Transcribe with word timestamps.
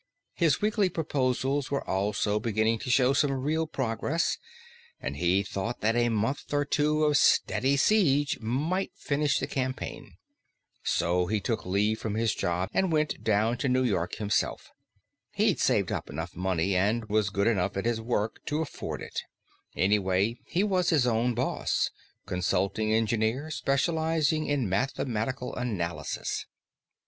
His 0.33 0.63
weekly 0.63 0.89
proposals 0.89 1.69
were 1.69 1.87
also 1.87 2.39
beginning 2.39 2.79
to 2.79 2.89
show 2.89 3.13
some 3.13 3.31
real 3.33 3.67
progress, 3.67 4.39
and 4.99 5.15
he 5.17 5.43
thought 5.43 5.81
that 5.81 5.95
a 5.95 6.09
month 6.09 6.51
or 6.51 6.65
two 6.65 7.03
of 7.03 7.17
steady 7.17 7.77
siege 7.77 8.39
might 8.41 8.93
finish 8.97 9.37
the 9.37 9.45
campaign. 9.45 10.13
So 10.81 11.27
he 11.27 11.39
took 11.39 11.67
leave 11.67 11.99
from 11.99 12.15
his 12.15 12.33
job 12.33 12.71
and 12.73 12.91
went 12.91 13.23
down 13.23 13.59
to 13.59 13.69
New 13.69 13.83
York 13.83 14.15
himself. 14.15 14.71
He'd 15.33 15.59
saved 15.59 15.91
up 15.91 16.09
enough 16.09 16.35
money, 16.35 16.75
and 16.75 17.05
was 17.07 17.29
good 17.29 17.45
enough 17.45 17.77
in 17.77 17.85
his 17.85 18.01
work, 18.01 18.43
to 18.47 18.59
afford 18.59 19.03
it; 19.03 19.21
anyway, 19.75 20.39
he 20.47 20.63
was 20.63 20.89
his 20.89 21.05
own 21.05 21.35
boss 21.35 21.91
consulting 22.25 22.91
engineer, 22.91 23.51
specializing 23.51 24.47
in 24.47 24.67
mathematical 24.67 25.53
analysis. 25.55 26.47